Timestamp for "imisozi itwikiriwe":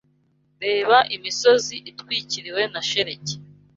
1.15-2.61